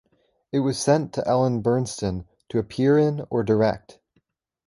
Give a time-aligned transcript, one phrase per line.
[0.51, 3.99] It was sent to Ellen Burstyn to appear in or direct.